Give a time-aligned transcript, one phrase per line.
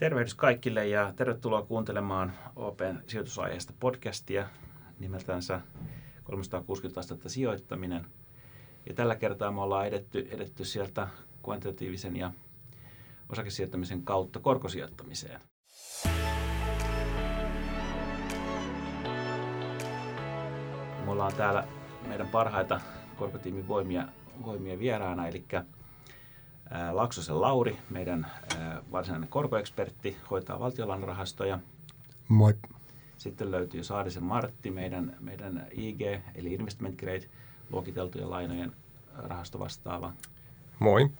[0.00, 4.46] Tervehdys kaikille ja tervetuloa kuuntelemaan Open sijoitusaiheesta podcastia
[4.98, 5.60] nimeltänsä
[6.24, 8.06] 360 astetta sijoittaminen.
[8.86, 11.08] Ja tällä kertaa me ollaan edetty, edetty sieltä
[11.44, 12.32] kvantitatiivisen ja
[13.28, 15.40] osakesijoittamisen kautta korkosijoittamiseen.
[21.04, 21.68] Me ollaan täällä
[22.08, 22.80] meidän parhaita
[23.16, 24.08] korkotiimin voimia,
[24.44, 25.44] voimia vieraana, eli
[26.92, 28.26] Laksosen Lauri, meidän
[28.92, 31.58] varsinainen korkoekspertti, hoitaa valtiolainarahastoja.
[32.28, 32.54] Moi.
[33.16, 36.00] Sitten löytyy Saarisen Martti, meidän, meidän IG,
[36.34, 37.24] eli Investment Grade,
[37.70, 38.72] luokiteltujen lainojen
[39.16, 40.12] rahastovastaava.
[40.78, 41.10] Moi.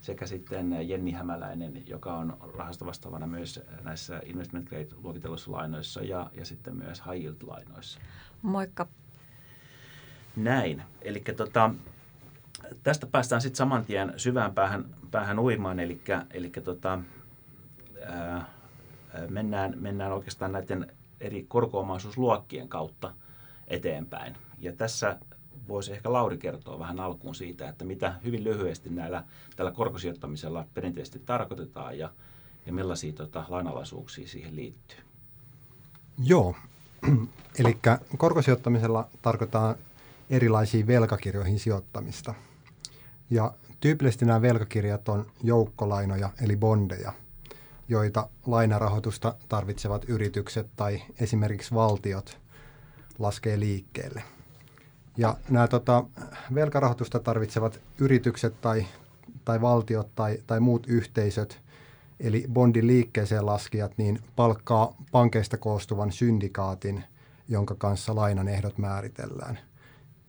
[0.00, 6.44] Sekä sitten Jenni Hämäläinen, joka on rahastovastaavana myös näissä Investment Grade luokitelluissa lainoissa ja, ja
[6.44, 7.98] sitten myös High Yield lainoissa.
[8.42, 8.86] Moikka.
[10.36, 10.82] Näin.
[11.02, 11.70] Eli tota,
[12.82, 16.98] tästä päästään sitten saman tien syvään päähän, päähän uimaan, eli, eli tota,
[18.06, 18.48] ää,
[19.28, 23.14] mennään, mennään oikeastaan näiden eri korkoomaisuusluokkien kautta
[23.68, 24.36] eteenpäin.
[24.58, 25.18] Ja tässä
[25.68, 29.24] voisi ehkä Lauri kertoa vähän alkuun siitä, että mitä hyvin lyhyesti näillä,
[29.56, 32.10] tällä korkosijoittamisella perinteisesti tarkoitetaan ja,
[32.66, 34.98] ja millaisia tota, lainalaisuuksia siihen liittyy.
[36.24, 36.54] Joo,
[37.58, 37.78] eli
[38.18, 39.74] korkosijoittamisella tarkoittaa
[40.30, 42.34] erilaisiin velkakirjoihin sijoittamista.
[43.30, 47.12] Ja tyypillisesti nämä velkakirjat on joukkolainoja eli bondeja,
[47.88, 52.38] joita lainarahoitusta tarvitsevat yritykset tai esimerkiksi valtiot
[53.18, 54.22] laskee liikkeelle.
[55.16, 56.04] Ja nämä tota,
[56.54, 58.86] velkarahoitusta tarvitsevat yritykset tai,
[59.44, 61.60] tai valtiot tai, tai muut yhteisöt,
[62.20, 67.04] eli bondin liikkeeseen laskijat, niin palkkaa pankeista koostuvan syndikaatin,
[67.48, 69.58] jonka kanssa lainan ehdot määritellään.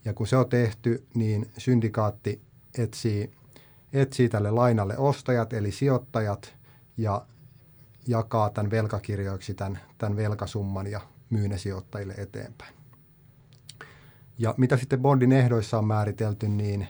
[0.05, 2.41] Ja kun se on tehty, niin syndikaatti
[2.77, 3.31] etsii,
[3.93, 6.55] etsii tälle lainalle ostajat eli sijoittajat
[6.97, 7.25] ja
[8.07, 12.73] jakaa tämän velkakirjoiksi tämän, tämän velkasumman ja myy ne sijoittajille eteenpäin.
[14.37, 16.87] Ja mitä sitten bondin ehdoissa on määritelty, niin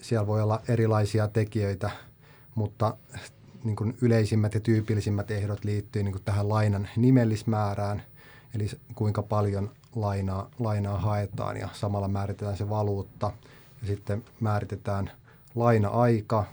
[0.00, 1.90] siellä voi olla erilaisia tekijöitä,
[2.54, 2.96] mutta
[3.64, 8.02] niin kuin yleisimmät ja tyypillisimmät ehdot liittyy niin kuin tähän lainan nimellismäärään,
[8.54, 13.32] eli kuinka paljon lainaa, lainaa haetaan ja samalla määritetään se valuutta–
[13.80, 15.10] ja sitten määritetään
[15.54, 16.44] laina-aika,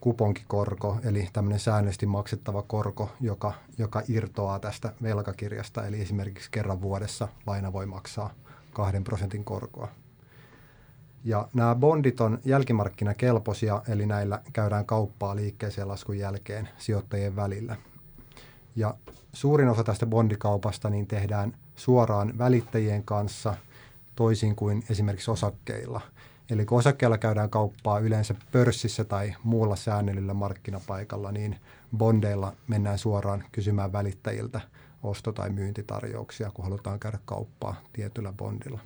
[0.00, 5.86] kuponkikorko, eli tämmöinen säännöllisesti maksettava korko, joka, joka irtoaa tästä velkakirjasta.
[5.86, 8.34] Eli esimerkiksi kerran vuodessa laina voi maksaa
[8.72, 9.88] kahden prosentin korkoa.
[11.24, 17.76] Ja nämä bondit on jälkimarkkinakelpoisia, eli näillä käydään kauppaa liikkeeseen laskun jälkeen sijoittajien välillä.
[18.76, 18.94] Ja
[19.32, 23.54] suurin osa tästä bondikaupasta niin tehdään suoraan välittäjien kanssa–
[24.16, 26.00] toisin kuin esimerkiksi osakkeilla.
[26.50, 31.56] Eli kun osakkeilla käydään kauppaa yleensä pörssissä tai muulla säännellyllä markkinapaikalla, niin
[31.96, 34.60] bondeilla mennään suoraan kysymään välittäjiltä
[35.02, 38.80] osto- tai myyntitarjouksia, kun halutaan käydä kauppaa tietyllä bondilla.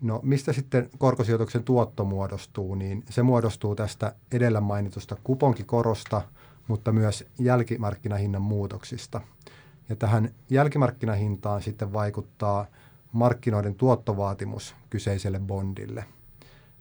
[0.00, 6.22] No mistä sitten korkosijoituksen tuotto muodostuu, niin se muodostuu tästä edellä mainitusta kuponkikorosta,
[6.68, 9.20] mutta myös jälkimarkkinahinnan muutoksista.
[9.88, 12.66] Ja tähän jälkimarkkinahintaan sitten vaikuttaa–
[13.12, 16.04] markkinoiden tuottovaatimus kyseiselle bondille.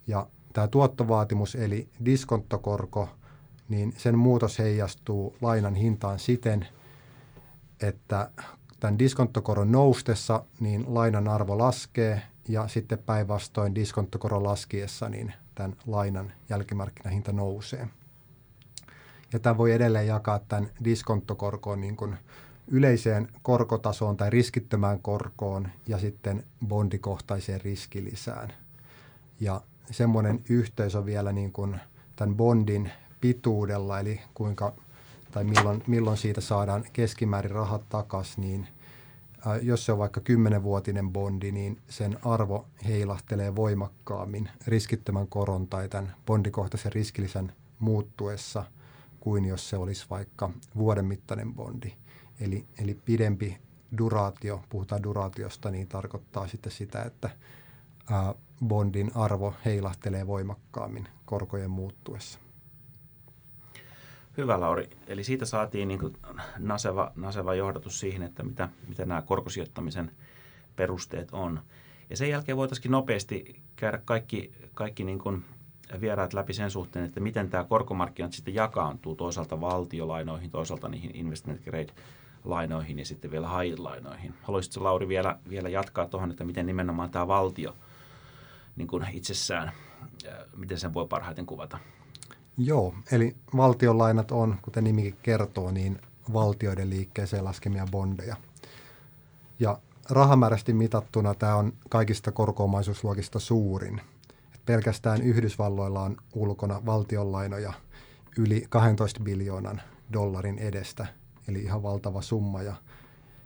[0.07, 3.09] Ja tämä tuottovaatimus eli diskonttokorko,
[3.69, 6.68] niin sen muutos heijastuu lainan hintaan siten,
[7.81, 8.31] että
[8.79, 16.31] tämän diskonttokoron noustessa niin lainan arvo laskee ja sitten päinvastoin diskonttokoron laskiessa niin tämän lainan
[16.50, 17.88] jälkimarkkinahinta nousee.
[19.34, 22.16] Ja tämä voi edelleen jakaa tämän diskonttokorkoon niin kuin
[22.72, 28.53] yleiseen korkotasoon tai riskittömään korkoon ja sitten bondikohtaiseen riskilisään.
[29.40, 31.80] Ja semmoinen yhteys on vielä niin kuin
[32.16, 32.91] tämän bondin
[33.22, 34.74] pituudella, eli kuinka
[35.31, 38.68] tai milloin, milloin siitä saadaan keskimäärin rahat takaisin, niin
[39.47, 45.90] ä, jos se on vaikka 10-vuotinen bondi, niin sen arvo heilahtelee voimakkaammin riskittömän koron tai
[45.90, 48.66] tämän bondikohtaisen riskilisän muuttuessa
[49.19, 51.94] kuin jos se olisi vaikka vuoden mittainen bondi.
[52.41, 53.57] Eli, eli pidempi
[53.97, 57.30] duraatio, puhutaan duraatiosta, niin tarkoittaa sitten sitä, että
[58.12, 58.36] ää,
[58.68, 62.39] bondin arvo heilahtelee voimakkaammin korkojen muuttuessa.
[64.38, 64.89] Hyvä Lauri.
[65.07, 66.18] Eli siitä saatiin niin kuin
[66.57, 70.12] naseva, naseva johdatus siihen, että mitä, mitä nämä korkosijoittamisen
[70.75, 71.62] perusteet on.
[72.09, 75.45] Ja sen jälkeen voitaisiin nopeasti käydä kaikki, kaikki niin kuin
[76.01, 81.63] vieraat läpi sen suhteen, että miten tämä korkomarkkinat sitten jakaantuu toisaalta valtiolainoihin, toisaalta niihin investment
[81.63, 81.94] grade
[82.44, 84.33] lainoihin ja sitten vielä high-lainoihin.
[84.41, 87.75] Haluaisitko Lauri vielä, vielä jatkaa tuohon, että miten nimenomaan tämä valtio
[88.75, 89.71] niin kuin itsessään,
[90.56, 91.77] miten sen voi parhaiten kuvata?
[92.57, 96.01] Joo, eli valtionlainat on, kuten nimikin kertoo, niin
[96.33, 98.36] valtioiden liikkeeseen laskemia bondeja.
[99.59, 104.01] Ja rahamäärästi mitattuna tämä on kaikista korkoomaisuusluokista suurin.
[104.56, 107.74] Et pelkästään Yhdysvalloilla on ulkona valtionlainoja
[108.38, 109.81] yli 12 biljoonan
[110.13, 111.07] dollarin edestä,
[111.50, 112.62] eli ihan valtava summa.
[112.62, 112.75] Ja,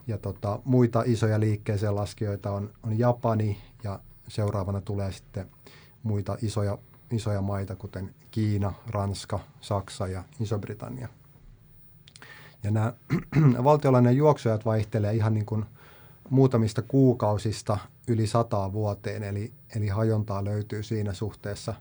[0.08, 5.50] ja tota, muita isoja liikkeeseen laskijoita on, on Japani ja seuraavana tulee sitten
[6.04, 6.78] muita isoja,
[7.12, 11.08] isoja maita, kuten Kiina, Ranska, Saksa ja Iso-Britannia.
[12.64, 12.94] Ja nämä
[13.64, 15.66] valtiolainen juoksujat vaihtelee ihan niin kuin
[16.30, 17.78] muutamista kuukausista
[18.08, 21.74] yli sataa vuoteen, eli, eli hajontaa löytyy siinä suhteessa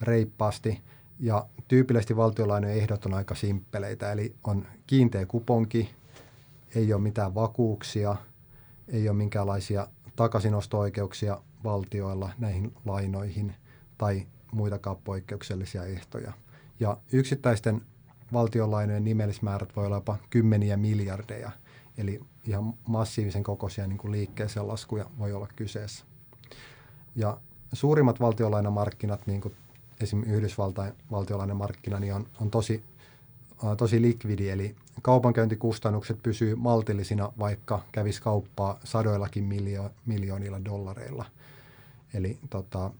[0.00, 0.82] reippaasti.
[1.22, 5.90] Ja tyypillisesti valtiolainojen ehdot on aika simppeleitä, eli on kiinteä kuponki,
[6.74, 8.16] ei ole mitään vakuuksia,
[8.88, 9.86] ei ole minkäänlaisia
[10.16, 13.54] takaisinosto-oikeuksia valtioilla näihin lainoihin
[13.98, 16.32] tai muitakaan poikkeuksellisia ehtoja.
[16.80, 17.82] Ja yksittäisten
[18.32, 21.50] valtionlainojen nimellismäärät voi olla jopa kymmeniä miljardeja,
[21.98, 26.04] eli ihan massiivisen kokoisia niin kuin liikkeeseen laskuja voi olla kyseessä.
[27.16, 27.40] Ja
[27.72, 29.54] suurimmat valtionlainamarkkinat, niin kuin
[30.00, 32.82] esimerkiksi Yhdysvaltain valtionlainamarkkina, niin on, on tosi,
[33.62, 41.24] uh, tosi likvidi, eli kaupankäyntikustannukset pysyy maltillisina, vaikka kävisi kauppaa sadoillakin miljo- miljoonilla dollareilla.
[42.14, 42.90] Eli tota,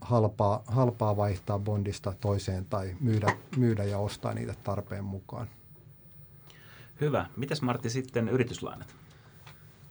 [0.00, 5.48] halpaa, halpaa vaihtaa bondista toiseen tai myydä, myydä ja ostaa niitä tarpeen mukaan.
[7.00, 7.26] Hyvä.
[7.36, 8.94] Mitäs Martti sitten yrityslainat?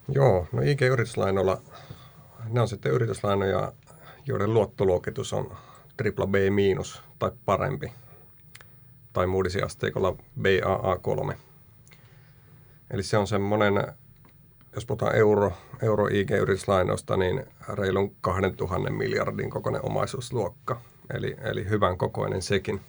[0.08, 1.62] Joo, no IG-yrityslainoilla,
[2.50, 3.74] ne on sitten yrityslainoja,
[4.26, 5.58] joiden luottoluokitus on
[5.98, 7.92] B miinus tai parempi,
[9.14, 11.36] tai Moodysin asteikolla BAA3.
[12.92, 13.94] Eli se on semmoinen,
[14.76, 15.52] jos puhutaan euro,
[15.82, 20.82] euro IG-yrityslainoista, niin reilun 2000 miljardin kokoinen omaisuusluokka.
[21.14, 22.82] Eli, eli hyvän kokoinen sekin.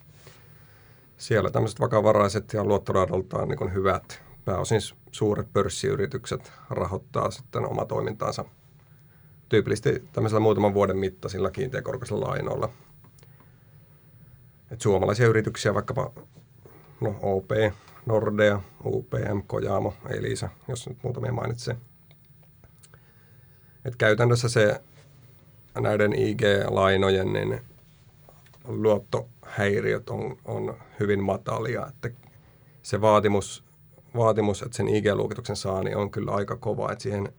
[1.17, 4.81] Siellä tämmöiset vakavaraiset ja luottoraadoltaan niin hyvät, pääosin
[5.13, 8.45] suuret pörssiyritykset rahoittaa sitten oma toimintaansa
[9.49, 12.69] tyypillisesti tämmöisellä muutaman vuoden mittaisilla kiinteäkorkoisilla lainoilla.
[14.75, 16.11] Et suomalaisia yrityksiä, vaikkapa
[17.01, 17.51] no, OP,
[18.07, 21.77] Nordea, UPM, Kojamo, Elisa, jos nyt muutamia mainitsee.
[23.85, 24.81] Et käytännössä se
[25.81, 27.61] näiden IG-lainojen niin
[28.65, 32.11] luottohäiriöt on, on hyvin matalia, että
[32.83, 33.65] se vaatimus,
[34.17, 37.33] vaatimus, että sen IG-luokituksen saa, niin on kyllä aika kova, että siihen,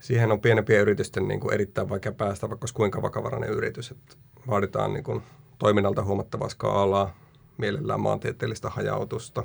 [0.00, 4.16] siihen on pienempien yritysten niin kuin erittäin vaikea päästä, vaikka olisi kuinka vakavarainen yritys, että
[4.46, 5.22] vaaditaan niin kuin
[5.60, 7.16] toiminnalta huomattavaa skaalaa,
[7.58, 9.44] mielellään maantieteellistä hajautusta,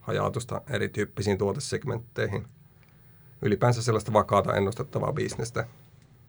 [0.00, 2.46] hajautusta erityyppisiin tuotesegmentteihin.
[3.42, 5.66] Ylipäänsä sellaista vakaata ennustettavaa bisnestä,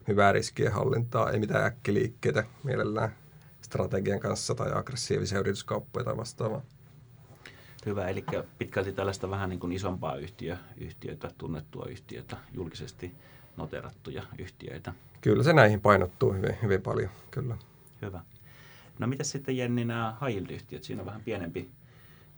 [0.07, 3.15] hyvää riskien hallintaa, ei mitään äkkiliikkeitä mielellään
[3.61, 6.61] strategian kanssa tai aggressiivisia yrityskauppoja tai vastaavaa.
[7.85, 8.25] Hyvä, eli
[8.57, 13.15] pitkälti tällaista vähän niin kuin isompaa yhtiö, yhtiötä, tunnettua yhtiötä, julkisesti
[13.57, 14.93] noterattuja yhtiöitä.
[15.21, 17.57] Kyllä se näihin painottuu hyvin, hyvin paljon, kyllä.
[18.01, 18.21] Hyvä.
[19.01, 21.69] No mitä sitten Jenni nämä high Siinä on vähän pienempi,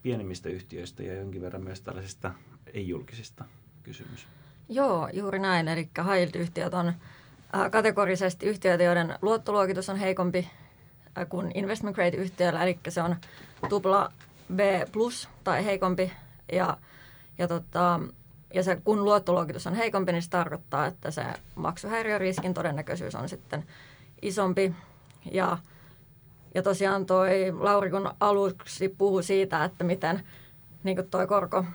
[0.04, 2.34] pienemmistä yhtiöistä ja jonkin verran myös tällaisista
[2.74, 3.46] ei-julkisista
[3.84, 4.28] kysymys.
[4.70, 5.68] Joo, juuri näin.
[5.68, 10.50] Eli high on äh, kategorisesti yhtiöitä, joiden luottoluokitus on heikompi
[11.18, 13.16] äh, kuin investment grade yhtiöllä, eli se on
[13.70, 14.12] tupla
[14.56, 14.60] B
[14.92, 16.12] plus tai heikompi.
[16.52, 16.78] Ja,
[17.38, 18.00] ja, tota,
[18.54, 21.24] ja se, kun luottoluokitus on heikompi, niin se tarkoittaa, että se
[21.56, 23.64] maksuhäiriöriskin todennäköisyys on sitten
[24.22, 24.74] isompi.
[25.32, 25.58] Ja
[26.56, 30.24] ja tosiaan toi Lauri, kun aluksi puhui siitä, että miten
[30.84, 31.66] niin toi korko,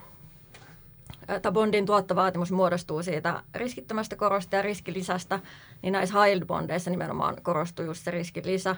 [1.42, 5.40] tai bondin tuottovaatimus muodostuu siitä riskittömästä korosta ja riskilisästä,
[5.82, 8.76] niin näissä high bondeissa nimenomaan korostuu just se riskilisä.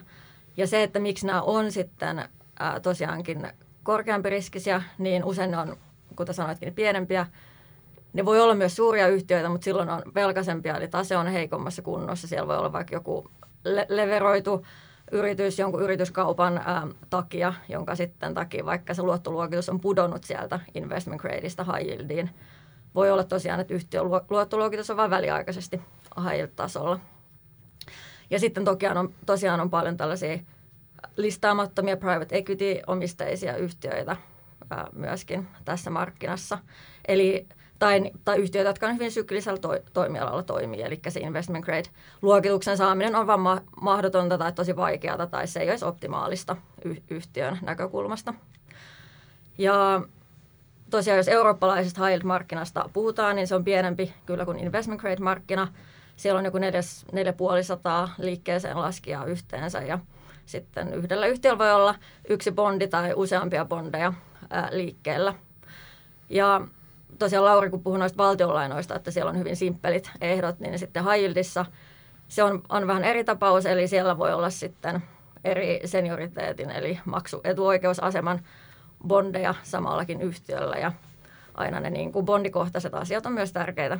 [0.57, 2.29] Ja se, että miksi nämä on sitten
[2.59, 3.47] ää, tosiaankin
[3.83, 5.77] korkeampi riskisiä, niin usein ne on,
[6.15, 7.25] kuten sanoitkin, pienempiä.
[8.13, 12.27] Ne voi olla myös suuria yhtiöitä, mutta silloin on velkaisempia, eli tase on heikommassa kunnossa.
[12.27, 13.31] Siellä voi olla vaikka joku
[13.63, 14.65] le- leveroitu
[15.11, 21.21] yritys jonkun yrityskaupan ää, takia, jonka sitten takia vaikka se luottoluokitus on pudonnut sieltä investment
[21.21, 22.29] gradeista high yieldiin.
[22.95, 25.81] Voi olla tosiaan, että yhtiön luottoluokitus on vain väliaikaisesti
[26.23, 26.99] high yield-tasolla.
[28.29, 30.39] Ja sitten toki on, tosiaan on paljon tällaisia
[31.17, 34.15] listaamattomia private equity-omisteisia yhtiöitä
[34.69, 36.57] ää, myöskin tässä markkinassa.
[37.07, 37.47] Eli
[37.81, 40.81] tai, tai yhtiöitä, jotka on hyvin syklisellä to, toimialalla toimii.
[40.81, 45.69] Eli se investment grade-luokituksen saaminen on vain ma- mahdotonta tai tosi vaikeaa tai se ei
[45.69, 48.33] olisi optimaalista y- yhtiön näkökulmasta.
[49.57, 50.01] Ja
[50.89, 55.67] tosiaan, jos eurooppalaisesta high markkinasta puhutaan, niin se on pienempi kyllä kuin investment grade-markkina.
[56.15, 59.99] Siellä on joku 4500 liikkeeseen laskijaa yhteensä ja
[60.45, 61.95] sitten yhdellä yhtiöllä voi olla
[62.29, 64.13] yksi bondi tai useampia bondeja
[64.49, 65.33] ää, liikkeellä.
[66.29, 66.61] Ja
[67.19, 71.33] tosiaan Lauri, kun puhui noista valtionlainoista, että siellä on hyvin simppelit ehdot, niin sitten High
[72.27, 75.03] se on, on vähän eri tapaus, eli siellä voi olla sitten
[75.43, 78.39] eri senioriteetin, eli maksuetuoikeusaseman
[79.07, 80.91] bondeja samallakin yhtiöllä ja
[81.53, 83.99] aina ne niin kuin bondikohtaiset asiat on myös tärkeitä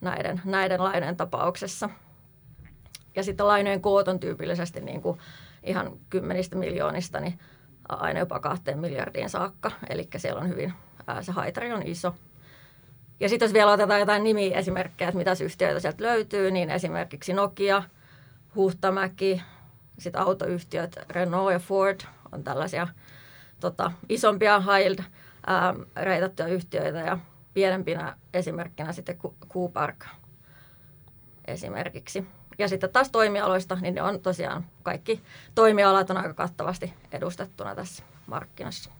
[0.00, 1.90] näiden, näiden lainojen tapauksessa.
[3.16, 5.18] Ja sitten lainojen koot on tyypillisesti niin kuin
[5.62, 7.38] ihan kymmenistä miljoonista niin
[7.88, 9.70] aina jopa kahteen miljardiin saakka.
[9.88, 10.72] Eli siellä on hyvin,
[11.06, 12.14] ää, se haitari on iso.
[13.20, 17.82] Ja sitten jos vielä otetaan jotain nimiesimerkkejä, että mitä yhtiöitä sieltä löytyy, niin esimerkiksi Nokia,
[18.54, 19.42] Huhtamäki,
[19.98, 22.00] sitten autoyhtiöt Renault ja Ford
[22.32, 22.88] on tällaisia
[23.60, 25.06] tota, isompia high
[25.96, 27.18] reitattuja yhtiöitä ja
[27.54, 29.18] pienempinä esimerkkinä sitten
[29.48, 30.06] Q-Park
[31.44, 32.26] esimerkiksi.
[32.58, 35.20] Ja sitten taas toimialoista, niin ne on tosiaan kaikki
[35.54, 38.90] toimialat on aika kattavasti edustettuna tässä markkinassa.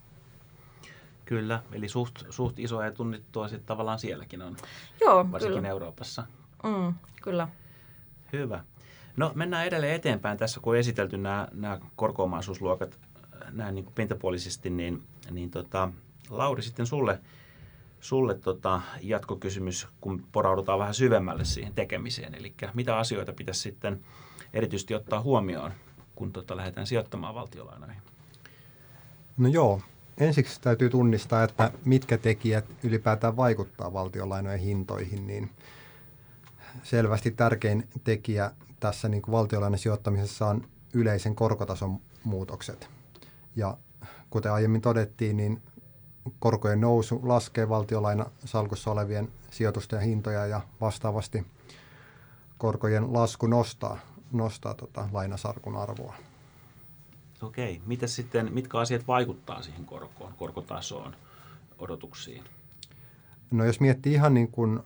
[1.25, 4.57] Kyllä, eli suht, suht isoa ja tunnittua sitten tavallaan sielläkin on,
[5.01, 5.69] Joo, varsinkin kyllä.
[5.69, 6.23] Euroopassa.
[6.63, 7.47] Mm, kyllä.
[8.33, 8.63] Hyvä.
[9.17, 12.99] No mennään edelleen eteenpäin tässä, kun on esitelty nämä, nämä korkoomaisuusluokat
[13.51, 15.89] näin niin kuin pintapuolisesti, niin, niin tota,
[16.29, 17.19] Lauri sitten sulle,
[17.99, 22.35] sulle tota, jatkokysymys, kun poraudutaan vähän syvemmälle siihen tekemiseen.
[22.35, 24.05] Eli mitä asioita pitäisi sitten
[24.53, 25.71] erityisesti ottaa huomioon,
[26.15, 28.01] kun tota, lähdetään sijoittamaan valtiolainoihin?
[29.37, 29.81] No joo,
[30.17, 35.49] ensiksi täytyy tunnistaa, että mitkä tekijät ylipäätään vaikuttaa valtiolainojen hintoihin, niin
[36.83, 39.33] selvästi tärkein tekijä tässä niin kuin
[39.77, 42.89] sijoittamisessa on yleisen korkotason muutokset.
[43.55, 43.77] Ja
[44.29, 45.61] kuten aiemmin todettiin, niin
[46.39, 51.45] korkojen nousu laskee valtiolaina salkussa olevien sijoitusten hintoja ja vastaavasti
[52.57, 53.97] korkojen lasku nostaa,
[54.31, 56.15] nostaa tota lainasarkun arvoa.
[57.43, 57.81] Okei.
[57.85, 61.15] Mitä sitten, mitkä asiat vaikuttaa siihen korkoon, korkotasoon,
[61.79, 62.43] odotuksiin?
[63.51, 64.79] No jos miettii ihan niin kuin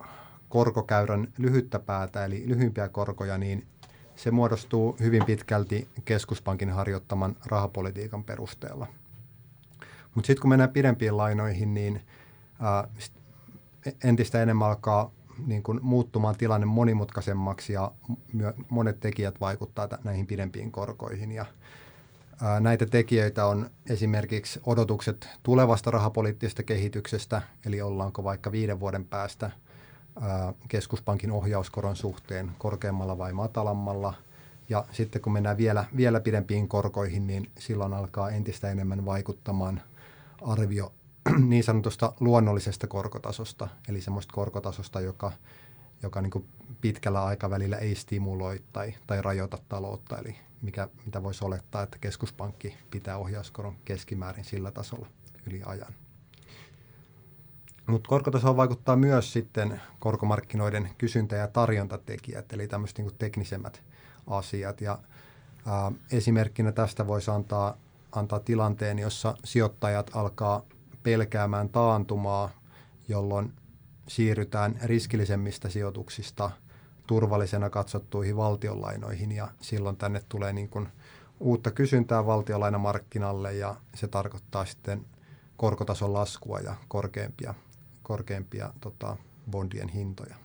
[0.49, 3.67] korkokäyrän lyhyttä päätä, eli lyhyimpiä korkoja, niin
[4.15, 8.87] se muodostuu hyvin pitkälti keskuspankin harjoittaman rahapolitiikan perusteella.
[10.15, 12.01] Mutta sitten kun mennään pidempiin lainoihin, niin
[12.59, 12.87] ää,
[14.03, 15.11] entistä enemmän alkaa
[15.45, 17.91] niin kun muuttumaan tilanne monimutkaisemmaksi ja
[18.69, 21.31] monet tekijät vaikuttavat näihin pidempiin korkoihin.
[21.31, 21.45] Ja,
[22.59, 29.51] näitä tekijöitä on esimerkiksi odotukset tulevasta rahapoliittisesta kehityksestä, eli ollaanko vaikka viiden vuoden päästä–
[30.67, 34.13] keskuspankin ohjauskoron suhteen korkeammalla vai matalammalla.
[34.69, 39.81] Ja sitten kun mennään vielä, vielä pidempiin korkoihin, niin silloin alkaa entistä enemmän vaikuttamaan
[40.41, 40.93] arvio
[41.49, 45.31] niin sanotusta luonnollisesta korkotasosta, eli semmoista korkotasosta, joka,
[46.03, 46.45] joka niin
[46.81, 52.77] pitkällä aikavälillä ei stimuloi tai, tai rajoita taloutta, eli mikä, mitä voisi olettaa, että keskuspankki
[52.91, 55.07] pitää ohjauskoron keskimäärin sillä tasolla
[55.47, 55.93] yli ajan.
[57.87, 63.83] Mutta korkotasoon vaikuttaa myös sitten korkomarkkinoiden kysyntä- ja tarjontatekijät, eli tämmöiset niin teknisemmät
[64.27, 64.81] asiat.
[64.81, 64.99] Ja,
[65.65, 67.77] ää, esimerkkinä tästä voisi antaa,
[68.11, 70.61] antaa tilanteen, jossa sijoittajat alkaa
[71.03, 72.49] pelkäämään taantumaa,
[73.07, 73.53] jolloin
[74.07, 76.51] siirrytään riskillisemmistä sijoituksista
[77.07, 80.87] turvallisena katsottuihin valtionlainoihin ja silloin tänne tulee niin kuin
[81.39, 85.05] uutta kysyntää valtionlainamarkkinalle ja se tarkoittaa sitten
[85.57, 87.53] korkotason laskua ja korkeampia
[88.07, 89.17] korkeampia tota,
[89.51, 90.35] bondien hintoja.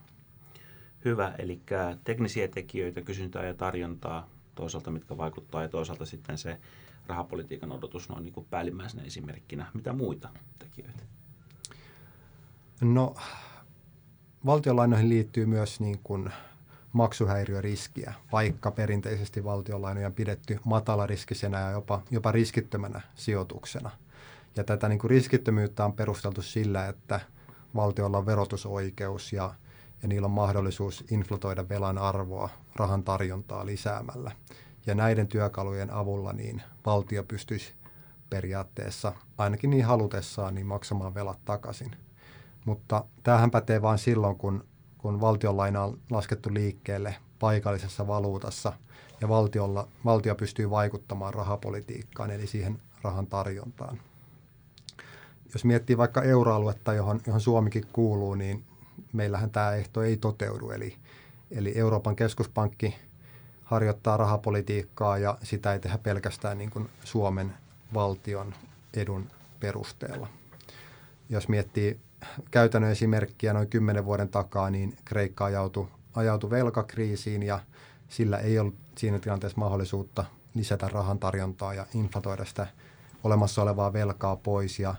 [1.05, 1.61] Hyvä, eli
[2.05, 6.59] teknisiä tekijöitä, kysyntää ja tarjontaa toisaalta, mitkä vaikuttaa, ja toisaalta sitten se
[7.07, 9.67] rahapolitiikan odotus noin niin kuin päällimmäisenä esimerkkinä.
[9.75, 10.29] Mitä muita
[10.59, 11.03] tekijöitä?
[12.81, 13.15] No,
[14.47, 16.31] valtionlainoihin liittyy myös niin kuin
[16.93, 23.91] maksuhäiriöriskiä, vaikka perinteisesti valtionlainoja on pidetty matalariskisenä ja jopa, jopa riskittömänä sijoituksena.
[24.57, 27.21] Ja tätä niin kuin riskittömyyttä on perusteltu sillä, että–
[27.75, 29.55] valtiolla on verotusoikeus ja,
[30.03, 34.33] ja niillä on mahdollisuus inflatoida velan arvoa rahan tarjontaa lisäämällä.
[34.87, 37.75] Ja näiden työkalujen avulla niin valtio pystyisi
[38.31, 41.97] periaatteessa ainakin niin halutessaan niin maksamaan velat takaisin.
[42.65, 44.65] Mutta tämähän pätee vain silloin, kun,
[45.03, 48.73] kun valtionlaina on laskettu liikkeelle paikallisessa valuutassa
[49.21, 53.99] ja valtiolla, valtio pystyy vaikuttamaan rahapolitiikkaan, eli siihen rahan tarjontaan
[55.53, 58.65] jos miettii vaikka euroaluetta, johon, johon Suomikin kuuluu, niin
[59.13, 60.71] meillähän tämä ehto ei toteudu.
[60.71, 60.97] Eli,
[61.51, 62.95] eli Euroopan keskuspankki
[63.65, 67.55] harjoittaa rahapolitiikkaa ja sitä ei tehdä pelkästään niin kuin Suomen
[67.95, 68.55] valtion
[68.95, 69.27] edun
[69.61, 70.29] perusteella.
[71.29, 72.01] Jos miettii
[72.51, 77.61] käytännön esimerkkiä noin kymmenen vuoden takaa, niin Kreikka ajautui, ajautui velkakriisiin ja
[78.09, 80.25] sillä ei ollut siinä tilanteessa mahdollisuutta
[80.55, 82.67] lisätä rahan tarjontaa ja inflatoida sitä
[83.25, 84.95] olemassa olevaa velkaa pois ja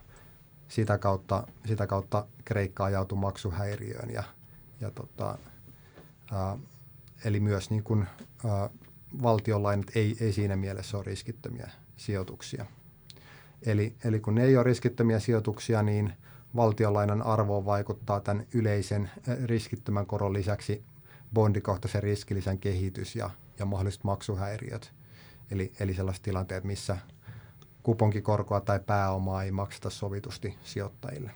[0.67, 4.09] sitä kautta, sitä kautta Kreikka ajautui maksuhäiriöön.
[4.09, 4.23] Ja,
[4.81, 5.37] ja tota,
[6.31, 6.57] ää,
[7.25, 8.07] eli myös niin kuin,
[8.45, 8.69] ää,
[9.21, 12.65] valtionlainat ei, ei siinä mielessä ole riskittömiä sijoituksia.
[13.65, 16.13] Eli, eli kun ne ei ole riskittömiä sijoituksia, niin
[16.55, 19.11] valtionlainan arvoon vaikuttaa tämän yleisen
[19.45, 20.83] riskittömän koron lisäksi
[21.33, 23.29] bondikohtaisen riskilisän kehitys ja,
[23.59, 24.93] ja mahdolliset maksuhäiriöt.
[25.51, 26.97] Eli, eli sellaiset tilanteet, missä
[27.83, 31.31] kuponkikorkoa tai pääomaa ei makseta sovitusti sijoittajille.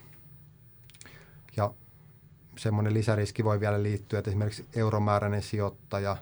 [1.56, 1.74] Ja
[2.58, 6.16] semmoinen lisäriski voi vielä liittyä, että esimerkiksi euromääräinen sijoittaja,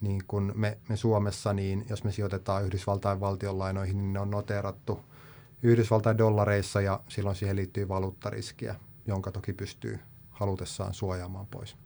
[0.00, 5.00] niin kuin me, me Suomessa, niin jos me sijoitetaan Yhdysvaltain valtionlainoihin, niin ne on noteerattu
[5.64, 8.74] Yhdysvaltain dollareissa ja silloin siihen liittyy valuuttariskiä,
[9.06, 9.98] jonka toki pystyy
[10.30, 11.76] halutessaan suojaamaan pois.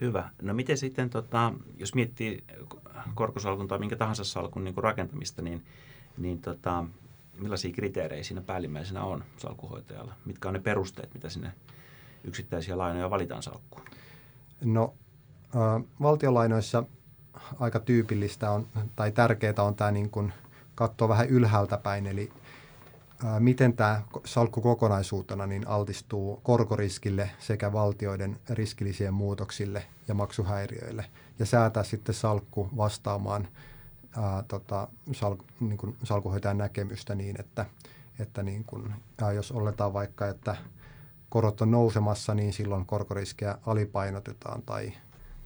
[0.00, 0.30] Hyvä.
[0.42, 2.44] No miten sitten, tota, jos miettii
[3.14, 5.64] korkosalkun tai minkä tahansa salkun niin rakentamista, niin
[6.18, 6.84] niin tota,
[7.38, 10.14] millaisia kriteerejä siinä päällimmäisenä on salkuhoitajalla?
[10.24, 11.52] Mitkä on ne perusteet, mitä sinne
[12.24, 13.84] yksittäisiä lainoja valitaan salkkuun?
[14.64, 14.94] No
[15.56, 16.84] äh, valtiolainoissa
[17.60, 18.66] aika tyypillistä on,
[18.96, 20.32] tai tärkeää on tämä niin kuin
[20.78, 22.32] katsoa vähän ylhäältä päin, eli
[23.24, 31.04] ää, miten tämä salkku kokonaisuutena niin altistuu korkoriskille sekä valtioiden riskillisien muutoksille ja maksuhäiriöille.
[31.38, 33.48] Ja säätää sitten salkku vastaamaan
[34.16, 37.66] ää, tota, sal, niin kuin salkuhoitajan näkemystä niin, että,
[38.18, 40.56] että niin kuin, ää, jos oletaan vaikka, että
[41.28, 44.92] korot on nousemassa, niin silloin korkoriskiä alipainotetaan tai,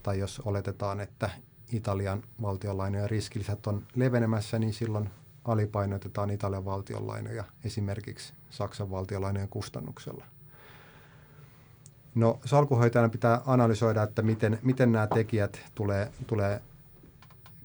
[0.03, 1.31] tai jos oletetaan, että
[1.73, 5.11] Italian valtionlainojen riskilisät on levenemässä, niin silloin
[5.45, 10.25] alipainotetaan Italian valtionlainoja esimerkiksi Saksan valtionlainojen kustannuksella.
[12.15, 16.63] No salkuhoitajana pitää analysoida, että miten, miten nämä tekijät tulee, tulee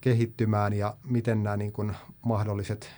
[0.01, 2.89] kehittymään ja miten nämä niin kuin mahdolliset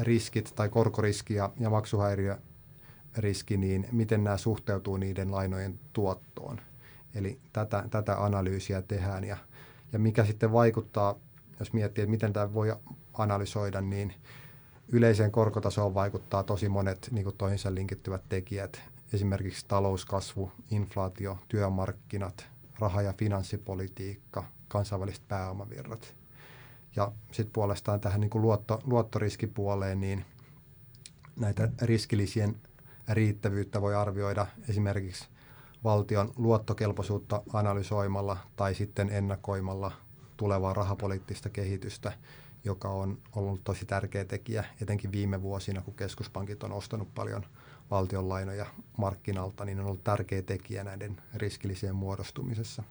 [0.00, 6.60] riskit tai korkoriski ja, ja maksuhäiriöriski, niin miten nämä suhteutuu niiden lainojen tuottoon.
[7.14, 9.36] Eli tätä, tätä analyysiä tehdään ja,
[9.92, 11.14] ja mikä sitten vaikuttaa,
[11.60, 12.76] jos miettii, että miten tämä voi
[13.14, 14.14] analysoida, niin
[14.88, 22.46] yleiseen korkotasoon vaikuttaa tosi monet niin kuin toihinsa linkittyvät tekijät, esimerkiksi talouskasvu, inflaatio, työmarkkinat,
[22.78, 26.14] raha- ja finanssipolitiikka, kansainväliset pääomavirrat–
[26.96, 30.24] ja sitten puolestaan tähän niin kuin luotto, luottoriskipuoleen, niin
[31.36, 32.56] näitä riskilisien
[33.08, 35.28] riittävyyttä voi arvioida esimerkiksi
[35.84, 39.92] valtion luottokelpoisuutta analysoimalla tai sitten ennakoimalla
[40.36, 42.12] tulevaa rahapoliittista kehitystä,
[42.64, 47.44] joka on ollut tosi tärkeä tekijä, etenkin viime vuosina, kun keskuspankit on ostanut paljon
[47.90, 48.66] valtionlainoja
[48.98, 52.82] markkinalta, niin on ollut tärkeä tekijä näiden riskilisien muodostumisessa.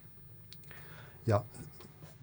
[1.26, 1.44] Ja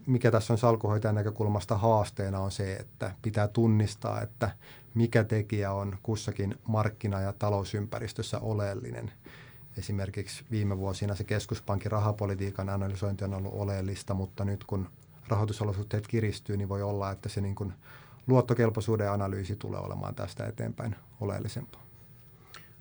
[0.06, 4.50] mikä tässä on salkuhoitajan näkökulmasta haasteena on se, että pitää tunnistaa, että
[4.94, 9.12] mikä tekijä on kussakin markkina- ja talousympäristössä oleellinen.
[9.78, 14.88] Esimerkiksi viime vuosina se keskuspankin rahapolitiikan analysointi on ollut oleellista, mutta nyt kun
[15.30, 17.72] rahoitusolosuhteet kiristyy, niin voi olla, että se niin kuin
[18.26, 21.82] luottokelpoisuuden analyysi tulee olemaan tästä eteenpäin oleellisempaa.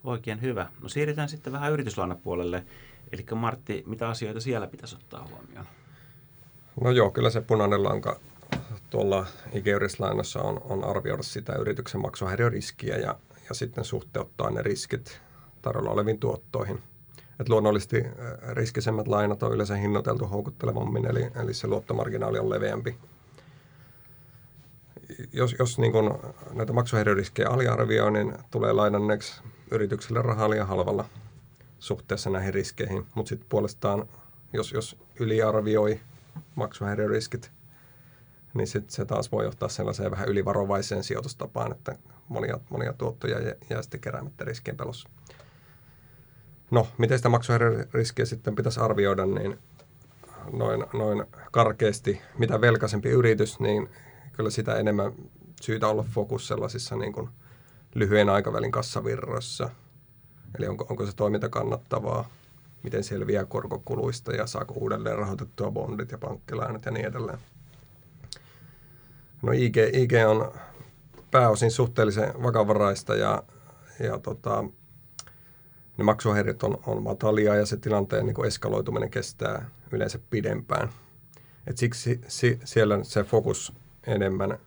[0.04, 0.70] Oikein hyvä.
[0.82, 2.66] No siirrytään sitten vähän yrityslainapuolelle.
[3.12, 5.66] Eli Martti, mitä asioita siellä pitäisi ottaa huomioon?
[6.82, 8.20] No joo, kyllä se punainen lanka
[8.90, 15.22] tuolla Igeuris-lainassa on, on arvioida sitä yrityksen maksuhäiriöriskiä ja, ja sitten suhteuttaa ne riskit
[15.62, 16.80] tarjolla oleviin tuottoihin.
[17.40, 22.98] Et luonnollisesti äh, riskisemmät lainat on yleensä hinnoiteltu houkuttelevammin, eli, eli se luottomarginaali on leveämpi.
[25.34, 26.20] Jos, jos niin kun
[26.54, 31.06] näitä maksuhäiriöriskejä aliarvioi, niin tulee lainanneeksi yritykselle rahaa liian halvalla
[31.80, 33.06] suhteessa näihin riskeihin.
[33.16, 34.06] Mutta sitten puolestaan,
[34.54, 36.00] jos, jos yliarvioi
[36.56, 37.52] maksuhäiriöriskit,
[38.54, 41.96] niin sit se taas voi johtaa sellaiseen vähän ylivarovaiseen sijoitustapaan, että
[42.28, 45.10] monia, monia tuottoja jää, jää sitten keräämättä riskien pelossa.
[46.72, 49.60] No, miten sitä maksuhäiriöriskiä sitten pitäisi arvioida, niin
[50.54, 53.90] noin, noin karkeasti, mitä velkaisempi yritys, niin
[54.34, 55.14] kyllä sitä enemmän
[55.62, 57.30] syytä olla fokus sellaisissa niin kuin
[57.96, 59.70] lyhyen aikavälin kassavirroissa.
[60.58, 62.30] Eli onko, onko se toiminta kannattavaa,
[62.84, 67.40] miten selviää korkokuluista ja saako uudelleen rahoitettua bondit ja pankkilainat ja niin edelleen.
[69.42, 70.52] No IG, IG on
[71.32, 73.44] pääosin suhteellisen vakavaraista ja,
[74.00, 74.64] ja tota,
[76.00, 80.90] ne maksuhäiriöt on, on matalia ja se tilanteen niin eskaloituminen kestää yleensä pidempään.
[81.68, 83.74] Et siksi si, siellä se fokus
[84.08, 84.58] enemmän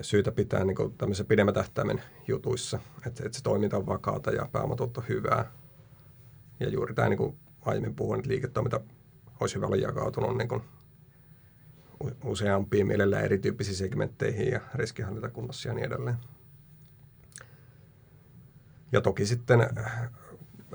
[0.00, 5.04] syytä pitää niin tämmöisen pidemmän tähtäimen jutuissa, että, että se toiminta on vakaata ja pääomatuotto
[5.08, 5.52] hyvää
[6.60, 8.80] ja juuri tämä niin kuin aiemmin puhuin, että liiketoiminta
[9.40, 10.62] olisi hyvä olla jakautunut niin kuin
[12.24, 16.16] useampiin mielellään erityyppisiin segmentteihin ja riskihallintakunnassa ja niin edelleen.
[18.92, 19.68] Ja toki sitten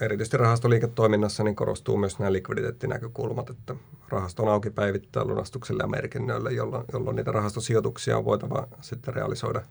[0.01, 3.75] erityisesti rahastoliiketoiminnassa niin korostuu myös nämä likviditeettinäkökulmat, että
[4.09, 9.61] rahasto on auki päivittää lunastukselle ja merkinnöille, jolloin, jolloin niitä rahastosijoituksia on voitava sitten realisoida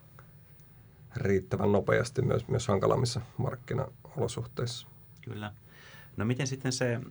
[1.16, 4.87] riittävän nopeasti myös, myös hankalammissa markkinaolosuhteissa.
[5.20, 5.53] Kyllä.
[6.16, 7.03] No miten sitten se äh,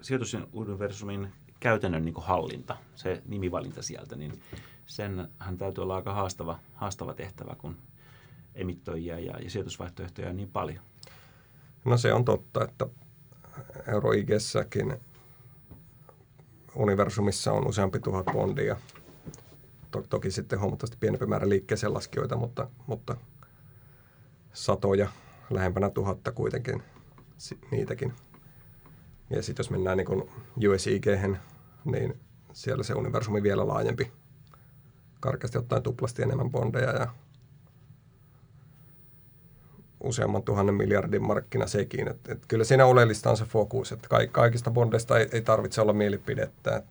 [0.00, 4.42] sijoitusuniversumin käytännön niin hallinta, se nimivalinta sieltä, niin
[4.86, 7.76] senhän täytyy olla aika haastava, haastava tehtävä, kun
[8.54, 10.84] emittoijia ja, ja sijoitusvaihtoehtoja niin paljon.
[11.84, 12.86] No se on totta, että
[13.88, 14.94] EuroIGssäkin
[16.74, 18.76] universumissa on useampi tuhat bondia.
[19.90, 23.16] To- toki sitten huomattavasti pienempi määrä liikkeeseen laskijoita, mutta, mutta
[24.52, 25.08] satoja,
[25.50, 26.82] lähempänä tuhatta kuitenkin
[27.70, 28.12] niitäkin.
[29.30, 31.06] Ja sitten jos mennään niin USIG,
[31.84, 32.20] niin
[32.52, 34.12] siellä se universumi vielä laajempi.
[35.20, 37.08] Karkeasti ottaen tuplasti enemmän bondeja ja
[40.04, 42.08] useamman tuhannen miljardin markkina sekin.
[42.08, 45.92] Et, et kyllä siinä oleellista on se fokus, että kaikista bondeista ei, ei tarvitse olla
[45.92, 46.82] mielipidettä.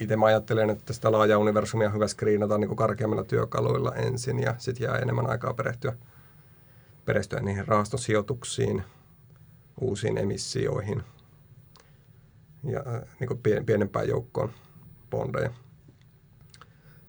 [0.00, 4.84] Itse mä ajattelen, että sitä laajaa universumia hyvä skriinata niin karkeammilla työkaluilla ensin ja sitten
[4.84, 5.92] jää enemmän aikaa perehtyä,
[7.04, 8.82] perehtyä niihin rahaston sijoituksiin,
[9.80, 11.02] uusiin emissioihin
[12.64, 12.82] ja
[13.20, 14.50] niin pienempään joukkoon
[15.10, 15.50] bondeja.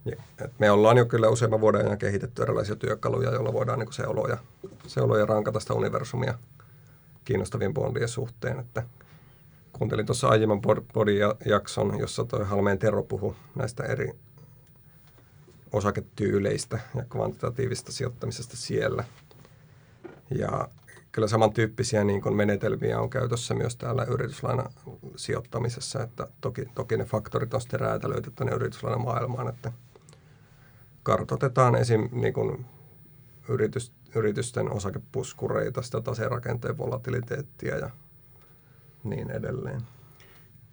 [0.06, 3.94] Ja, et me ollaan jo kyllä useamman vuoden ajan kehitetty erilaisia työkaluja, joilla voidaan niin
[3.94, 4.38] seuloja,
[4.88, 6.34] seuloja rankata sitä universumia
[7.26, 8.60] kiinnostavien bondien suhteen.
[8.60, 8.84] Että
[9.74, 10.62] kuuntelin tuossa aiemman
[10.94, 14.12] bodin jakson, jossa toi Halmeen Tero puhui näistä eri
[15.72, 19.04] osaketyyleistä ja kvantitatiivista sijoittamisesta siellä.
[20.30, 20.70] Ja
[21.12, 24.70] kyllä samantyyppisiä niin kuin menetelmiä on käytössä myös täällä yrityslainan
[25.16, 29.72] sijoittamisessa, että toki, toki ne faktorit on sitten räätälöity tänne yrityslainan maailmaan, että
[31.04, 32.10] kartoitetaan esim.
[32.12, 32.66] Niin kuin
[33.50, 37.90] yritys, yritysten osakepuskureita, sitä taserakenteen volatiliteettia ja
[39.04, 39.82] niin edelleen.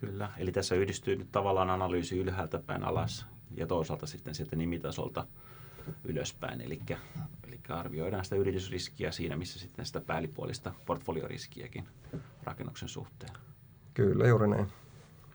[0.01, 5.27] Kyllä, eli tässä yhdistyy nyt tavallaan analyysi ylhäältä päin alas ja toisaalta sitten sieltä nimitasolta
[6.05, 6.61] ylöspäin.
[6.61, 6.81] Eli,
[7.49, 11.85] eli arvioidaan sitä yritysriskiä siinä, missä sitten sitä päällipuolista portfolioriskiäkin
[12.45, 13.33] rakennuksen suhteen.
[13.95, 14.67] Kyllä, juuri näin.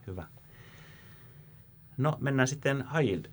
[0.06, 0.26] Hyvä.
[1.96, 3.24] No mennään sitten high yield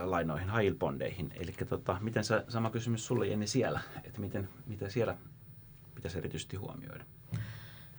[0.00, 1.32] lainoihin, high bondeihin.
[1.36, 5.16] Eli tota, miten se, sama kysymys sulle Jenni siellä, että miten, mitä siellä
[5.94, 7.04] pitäisi erityisesti huomioida?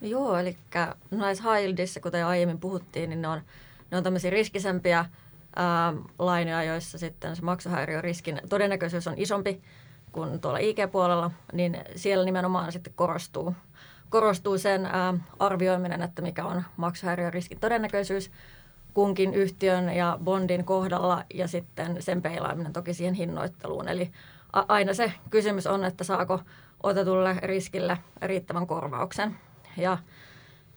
[0.01, 0.57] No joo, eli
[1.11, 3.41] näissä high kuten aiemmin puhuttiin, niin ne on,
[3.91, 5.05] ne on tämmöisiä riskisempiä
[5.55, 9.61] ää, lainoja, joissa sitten se maksuhäiriöriskin todennäköisyys on isompi
[10.11, 13.55] kuin tuolla IG-puolella, niin siellä nimenomaan sitten korostuu,
[14.09, 18.31] korostuu sen ää, arvioiminen, että mikä on maksuhäiriöriskin todennäköisyys
[18.99, 23.87] kunkin yhtiön ja bondin kohdalla ja sitten sen peilaaminen toki siihen hinnoitteluun.
[23.87, 24.11] Eli
[24.53, 26.39] aina se kysymys on, että saako
[26.83, 29.35] otetulle riskille riittävän korvauksen.
[29.77, 29.97] Ja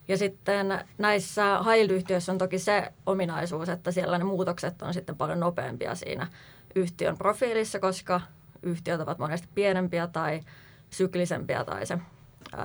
[0.07, 5.39] ja sitten näissä high on toki se ominaisuus, että siellä ne muutokset on sitten paljon
[5.39, 6.27] nopeampia siinä
[6.75, 8.21] yhtiön profiilissa, koska
[8.61, 10.41] yhtiöt ovat monesti pienempiä tai
[10.89, 11.97] syklisempiä tai se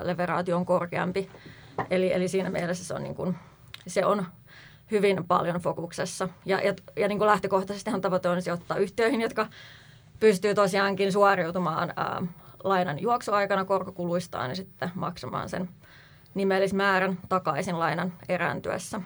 [0.03, 1.31] leveraatio on korkeampi.
[1.91, 3.37] Eli, eli siinä mielessä se on, niin kuin,
[3.87, 4.27] se on
[4.91, 6.29] hyvin paljon fokuksessa.
[6.47, 9.47] Ja, ja, ja niin kuin lähtökohtaisestihan tavoite on sijoittaa yhtiöihin, jotka
[10.21, 12.23] pystyy tosiaankin suoriutumaan ää,
[12.65, 15.69] lainan juoksuaikana korkokuluistaan ja sitten maksamaan sen
[16.35, 19.01] nimellismäärän takaisin lainan erääntyessä.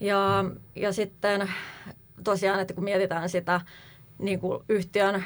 [0.00, 1.48] Ja, ja sitten
[2.24, 3.60] tosiaan, että kun mietitään sitä
[4.18, 5.24] niin kuin yhtiön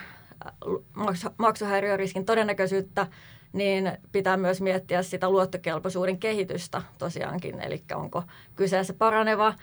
[1.38, 3.06] maksuhäiriöriskin todennäköisyyttä,
[3.52, 7.60] niin pitää myös miettiä sitä luottokelpoisuuden kehitystä tosiaankin.
[7.60, 8.22] Eli onko
[8.56, 9.54] kyseessä paraneva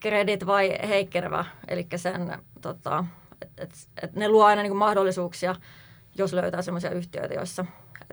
[0.00, 1.44] kredit vai heikkenevä.
[1.68, 3.04] Eli sen, tota,
[3.58, 5.54] et, et, ne luo aina niin mahdollisuuksia,
[6.18, 7.64] jos löytää sellaisia yhtiöitä, joissa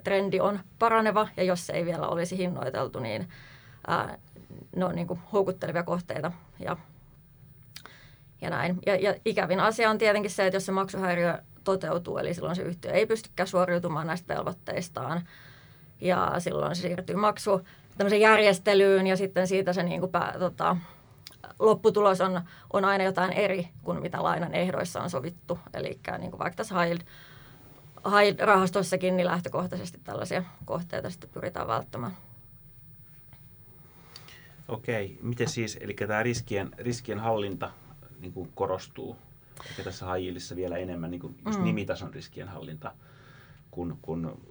[0.03, 3.29] trendi on paraneva ja jos se ei vielä olisi hinnoiteltu, niin
[3.87, 4.17] ää,
[4.75, 6.77] ne on niin kuin houkuttelevia kohteita ja,
[8.41, 8.79] ja näin.
[8.85, 12.61] Ja, ja ikävin asia on tietenkin se, että jos se maksuhäiriö toteutuu, eli silloin se
[12.61, 15.21] yhtiö ei pystykään suoriutumaan näistä velvoitteistaan
[16.01, 17.61] ja silloin se siirtyy maksu
[18.19, 20.77] järjestelyyn ja sitten siitä se niin kuin pää, tota,
[21.59, 22.41] lopputulos on,
[22.73, 25.59] on aina jotain eri kuin mitä lainan ehdoissa on sovittu.
[25.73, 32.17] Eli niin kuin vaikka tässä high rahastossakin niin lähtökohtaisesti tällaisia kohteita sitten pyritään välttämään.
[34.67, 37.71] Okei, miten siis, eli tämä riskien, riskien hallinta
[38.19, 39.17] niin kuin korostuu,
[39.69, 41.65] ehkä tässä hajillissa vielä enemmän niin kuin just mm.
[41.65, 42.93] nimitason riskien hallinta,
[43.71, 44.41] kun, kun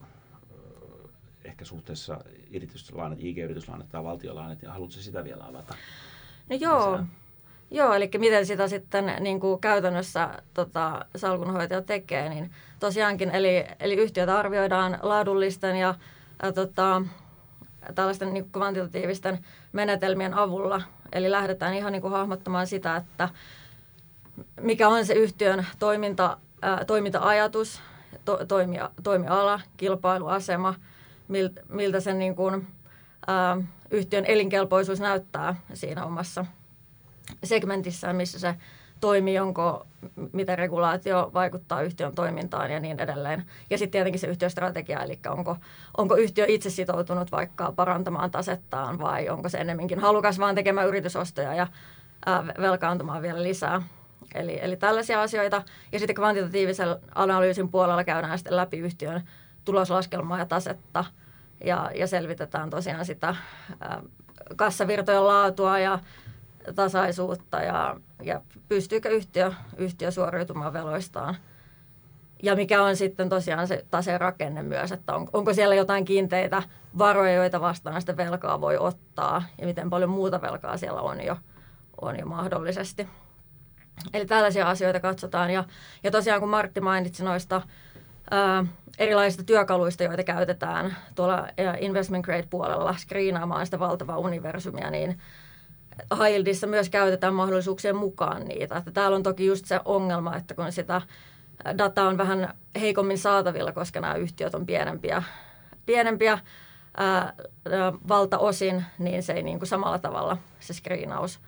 [1.44, 5.75] ehkä suhteessa yrityslainat, IG-yrityslainat tai valtiolainat, ja haluatko sitä vielä avata?
[6.51, 7.01] No joo,
[7.73, 13.94] Joo, eli miten sitä sitten niin kuin käytännössä tota, salkunhoitaja tekee, niin tosiaankin, eli, eli
[13.94, 15.94] yhtiötä arvioidaan laadullisten ja
[16.42, 17.03] ää, tota,
[17.94, 19.38] tällaisten niin kvantitatiivisten
[19.73, 20.83] menetelmien avulla.
[21.12, 23.29] Eli lähdetään ihan niin kuin hahmottamaan sitä, että
[24.61, 26.37] mikä on se yhtiön toiminta,
[26.87, 27.81] toiminta-ajatus,
[28.24, 30.74] to, toimia, toimiala, kilpailuasema,
[31.29, 32.66] miltä, miltä sen niin kuin,
[33.26, 33.57] ää,
[33.90, 36.46] yhtiön elinkelpoisuus näyttää siinä omassa
[37.44, 38.55] segmentissä, missä se
[39.00, 39.87] toimii, onko,
[40.33, 43.44] miten regulaatio vaikuttaa yhtiön toimintaan ja niin edelleen.
[43.70, 45.57] Ja sitten tietenkin se yhtiöstrategia, eli onko,
[45.96, 51.55] onko yhtiö itse sitoutunut vaikka parantamaan tasettaan vai onko se ennemminkin halukas vaan tekemään yritysostoja
[51.55, 51.66] ja
[52.26, 53.83] ää, velkaantumaan vielä lisää.
[54.35, 55.62] Eli, eli tällaisia asioita.
[55.93, 59.23] Ja sitten kvantitatiivisen analyysin puolella käydään sitten läpi yhtiön
[59.64, 61.05] tuloslaskelmaa ja tasetta
[61.64, 63.37] ja, ja selvitetään tosiaan sitä
[63.81, 64.03] ää,
[64.57, 65.99] kassavirtojen laatua ja
[66.75, 71.37] tasaisuutta ja, ja pystyykö yhtiö, yhtiö suoriutumaan veloistaan.
[72.43, 76.62] Ja mikä on sitten tosiaan se taseen rakenne myös, että on, onko siellä jotain kiinteitä
[76.99, 81.37] varoja, joita vastaan sitä velkaa voi ottaa ja miten paljon muuta velkaa siellä on jo,
[82.01, 83.09] on jo mahdollisesti.
[84.14, 85.50] Eli tällaisia asioita katsotaan.
[85.50, 85.64] Ja,
[86.02, 87.62] ja tosiaan kun Martti mainitsi noista
[88.30, 88.64] ää,
[88.98, 91.48] erilaisista työkaluista, joita käytetään tuolla
[91.80, 95.18] investment grade puolella screenaamaan sitä valtavaa universumia, niin
[96.28, 98.76] Hildissa myös käytetään mahdollisuuksien mukaan niitä.
[98.76, 101.02] Että täällä on toki just se ongelma, että kun sitä
[101.78, 105.22] dataa on vähän heikommin saatavilla, koska nämä yhtiöt on pienempiä,
[105.86, 106.38] pienempiä
[106.96, 107.32] ää,
[108.08, 111.40] valtaosin, niin se ei niin kuin samalla tavalla se screenaus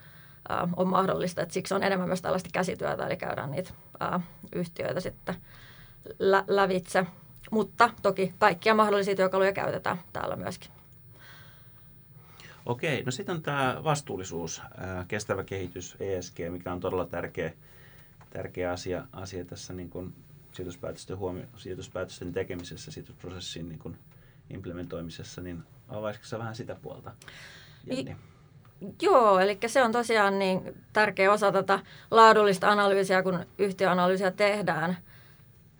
[0.48, 1.42] ää, on mahdollista.
[1.42, 4.20] Et siksi on enemmän myös tällaista käsityötä, eli käydään niitä ää,
[4.54, 5.34] yhtiöitä sitten
[6.18, 7.06] lä- lävitse.
[7.50, 10.70] Mutta toki kaikkia mahdollisia työkaluja käytetään täällä myöskin.
[12.66, 14.62] Okei, no sitten on tämä vastuullisuus,
[15.08, 17.52] kestävä kehitys, ESG, mikä on todella tärkeä,
[18.30, 20.14] tärkeä asia, asia tässä niin kuin
[20.52, 23.98] sijoituspäätösten, huomio, sijoituspäätösten tekemisessä, sijoitusprosessin niin kuin
[24.50, 27.12] implementoimisessa, niin avaisitko vähän sitä puolta?
[27.86, 28.16] Jenni?
[29.02, 31.78] Joo, eli se on tosiaan niin tärkeä osa tätä
[32.10, 34.96] laadullista analyysiä, kun yhtiöanalyysiä tehdään.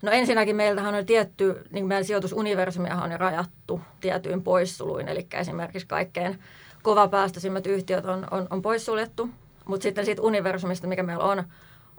[0.01, 5.87] No ensinnäkin meiltähän on tietty, niin meidän sijoitusuniversumiahan on jo rajattu tietyin poissuluin, eli esimerkiksi
[5.87, 6.39] kaikkein
[6.81, 9.29] kovapäästöisimmät yhtiöt on, on, on poissuljettu,
[9.65, 11.43] mutta sitten siitä universumista, mikä meillä on,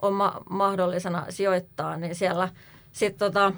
[0.02, 2.48] on ma- mahdollisena sijoittaa, niin siellä
[2.92, 3.52] sitten tota,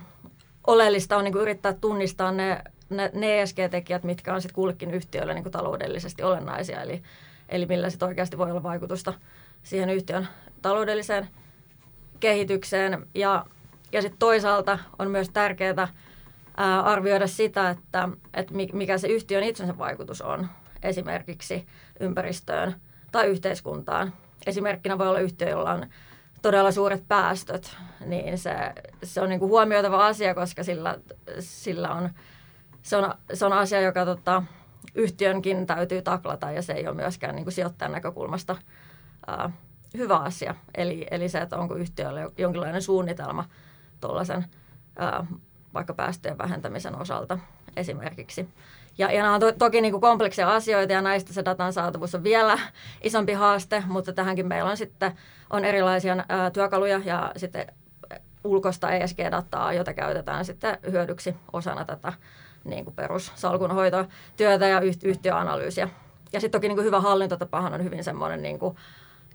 [0.67, 5.51] oleellista on niin yrittää tunnistaa ne, ne, ne ESG-tekijät, mitkä on sitten kullekin yhtiölle niin
[5.51, 7.03] taloudellisesti olennaisia, eli,
[7.49, 9.13] eli millä sitten oikeasti voi olla vaikutusta
[9.63, 10.29] siihen yhtiön
[10.63, 11.29] taloudelliseen
[12.21, 13.07] kehitykseen.
[13.15, 13.47] Ja,
[13.93, 15.89] ja sitten toisaalta on myös tärkeää
[16.57, 20.49] ää, arvioida sitä, että, että mikä se yhtiön itsensä vaikutus on
[20.83, 21.67] esimerkiksi
[22.01, 22.75] ympäristöön
[23.13, 24.13] tai yhteiskuntaan.
[24.47, 25.87] Esimerkkinä voi olla yhtiö, jolla on
[26.43, 28.55] todella suuret päästöt, niin se,
[29.03, 30.99] se on niin kuin huomioitava asia, koska sillä,
[31.39, 32.11] sillä on,
[32.83, 34.43] se, on, se on asia, joka tota,
[34.97, 38.57] yhtiönkin täytyy taklata ja se ei ole myöskään niin kuin sijoittajan näkökulmasta
[39.27, 39.51] ää,
[39.97, 40.55] hyvä asia.
[40.75, 43.45] Eli, eli se, että onko yhtiöllä jonkinlainen suunnitelma
[44.01, 44.45] tuollaisen
[45.75, 47.39] vaikka päästöjen vähentämisen osalta
[47.77, 48.49] esimerkiksi.
[48.99, 52.15] Ja, ja nämä on to, toki niin kuin kompleksia asioita ja näistä se datan saatavuus
[52.15, 52.59] on vielä
[53.03, 55.13] isompi haaste, mutta tähänkin meillä on sitten
[55.51, 57.67] on erilaisia ää, työkaluja ja sitten
[58.45, 62.13] ulkoista ESG-dataa, jota käytetään sitten hyödyksi osana tätä
[62.70, 65.88] niin kuin perussalkunhoitotyötä ja yhtiöanalyysiä.
[66.33, 68.76] Ja sitten toki niin kuin hyvä hallintotapahan on hyvin semmoinen niin kuin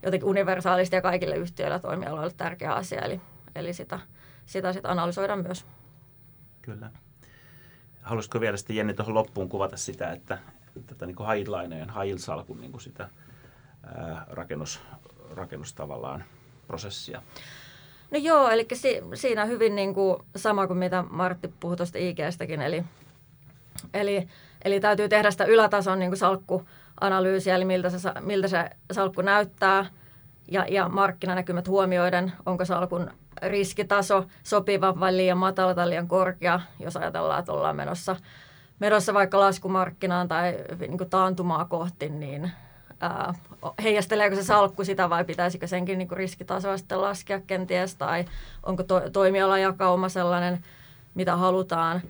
[0.03, 3.21] jotenkin universaalisti ja kaikille yhtiöille toimialoille tärkeä asia, eli,
[3.55, 3.99] eli sitä,
[4.45, 5.65] sitä sitten analysoidaan myös.
[6.61, 6.91] Kyllä.
[8.01, 10.37] Haluaisitko vielä sitten Jenni tuohon loppuun kuvata sitä, että
[10.87, 13.09] tätä niin hailainojen, hailsalkun niin kuin sitä
[13.83, 14.81] ää, rakennus,
[15.35, 16.23] rakennus tavallaan
[16.67, 17.21] prosessia?
[18.11, 22.61] No joo, eli si, siinä hyvin niin kuin sama kuin mitä Martti puhui tuosta IGstäkin,
[22.61, 22.83] eli,
[23.93, 24.27] eli,
[24.65, 29.85] eli täytyy tehdä sitä ylätason niin salkkuanalyysiä, eli miltä se, miltä se salkku näyttää,
[30.51, 36.97] ja, ja markkinanäkymät huomioiden, onko salkun riskitaso sopiva vai liian matala tai liian korkea, jos
[36.97, 38.15] ajatellaan, että ollaan menossa,
[38.79, 42.51] menossa vaikka laskumarkkinaan tai niin kuin taantumaa kohti, niin
[42.99, 43.33] ää,
[43.83, 48.25] heijasteleeko se salkku sitä vai pitäisikö senkin niin kuin riskitasoa sitten laskea kenties tai
[48.63, 50.63] onko to, toimialajakauma sellainen,
[51.13, 52.01] mitä halutaan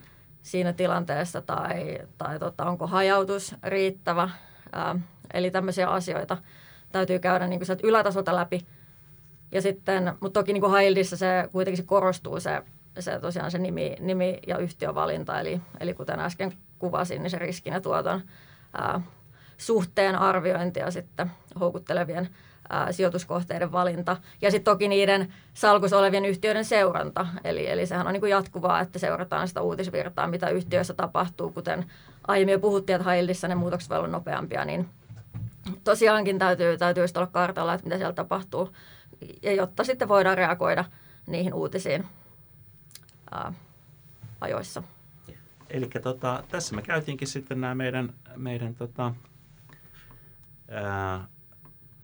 [0.42, 4.30] siinä tilanteessa tai, tai tota, onko hajautus riittävä.
[4.74, 4.96] Ää,
[5.34, 6.38] eli tämmöisiä asioita
[6.92, 8.66] täytyy käydä niin kuin ylätasolta läpi–
[9.52, 10.72] ja sitten, mutta toki niin kuin
[11.04, 12.62] se kuitenkin se korostuu se,
[13.00, 17.74] se tosiaan se nimi, nimi ja yhtiövalinta, eli, eli kuten äsken kuvasin, niin se riskin
[17.74, 18.22] ja tuoton
[18.74, 19.02] ää,
[19.58, 22.30] suhteen arviointi ja sitten houkuttelevien
[22.92, 24.18] sijoituskohteiden valinta.
[24.42, 27.28] Ja sitten toki niiden salkus olevien yhtiöiden seuranta.
[27.44, 31.52] Eli, eli sehän on niin kuin jatkuvaa, että seurataan sitä uutisvirtaa, mitä yhtiöissä tapahtuu.
[31.52, 31.86] Kuten
[32.28, 34.90] aiemmin jo puhuttiin, että Haildissa ne muutokset voivat olla nopeampia, niin
[35.84, 38.70] tosiaankin täytyy, täytyy olla kartalla, että mitä siellä tapahtuu.
[39.42, 40.86] Ja jotta sitten voidaan reagoida
[41.28, 42.06] niihin uutisiin
[43.32, 43.54] ää,
[44.42, 44.84] ajoissa.
[45.70, 49.14] Eli tota, tässä me käytiinkin sitten nämä meidän, meidän tota,
[50.70, 51.28] ää,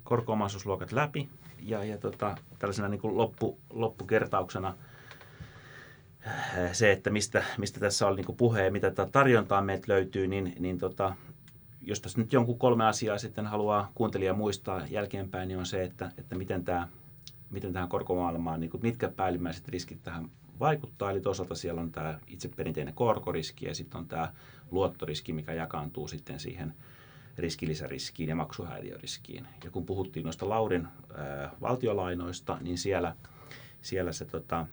[0.07, 1.29] korko-omaisuusluokat läpi.
[1.61, 4.73] Ja, ja tota, tällaisena niin kuin loppu, loppukertauksena
[6.71, 10.77] se, että mistä, mistä tässä oli niin puhe ja mitä tarjontaa meiltä löytyy, niin, niin
[10.77, 11.15] tota,
[11.81, 16.11] jos tässä nyt jonkun kolme asiaa sitten haluaa kuuntelija muistaa jälkeenpäin, niin on se, että,
[16.17, 16.87] että miten, tämä,
[17.49, 21.11] miten tähän korkomaailmaan, niin kuin mitkä päällimmäiset riskit tähän vaikuttaa.
[21.11, 24.33] Eli toisaalta siellä on tämä itse perinteinen korkoriski ja sitten on tämä
[24.71, 26.73] luottoriski, mikä jakaantuu sitten siihen
[27.37, 29.47] riskilisäriskiin ja maksuhäiriöriskiin.
[29.63, 33.15] Ja kun puhuttiin noista Laurin ää, valtiolainoista, niin siellä,
[33.81, 34.67] siellä se tota,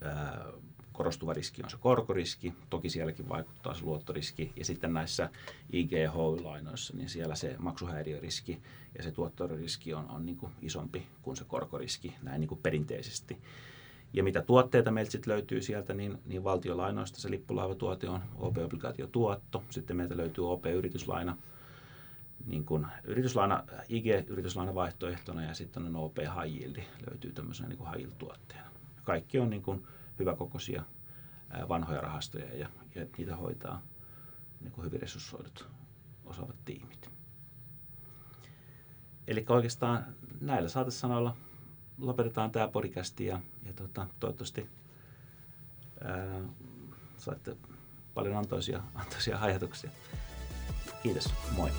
[0.00, 0.44] ää,
[0.92, 5.30] korostuva riski on se korkoriski, toki sielläkin vaikuttaa se luottoriski, ja sitten näissä
[5.72, 8.62] IGH-lainoissa, niin siellä se maksuhäiriöriski
[8.96, 13.38] ja se tuottoriski on, on niin kuin isompi kuin se korkoriski näin niin kuin perinteisesti.
[14.12, 19.64] Ja mitä tuotteita meiltä sitten löytyy sieltä, niin, niin valtiolainoista se lippulaivatuote on OP-obligaatiotuotto.
[19.70, 21.36] Sitten meiltä löytyy OP-yrityslaina,
[22.46, 26.76] niin kuin yrityslaina, IG-yrityslaina vaihtoehtona ja sitten on OP high yield,
[27.10, 28.70] löytyy tämmöisenä niin kuin tuotteena.
[29.04, 29.86] Kaikki on niin kuin
[30.18, 30.82] hyväkokoisia
[31.68, 33.82] vanhoja rahastoja ja, ja niitä hoitaa
[34.60, 35.68] niin kuin hyvin resurssoidut
[36.24, 37.10] osaavat tiimit.
[39.26, 40.06] Eli oikeastaan
[40.40, 41.36] näillä saatesanoilla
[42.00, 44.66] lopetetaan tämä podcast ja, ja tota, toivottavasti
[46.04, 46.40] ää,
[47.18, 47.56] saitte
[48.14, 49.90] paljon antoisia, antoisia ajatuksia.
[51.02, 51.70] Kiitos, moi.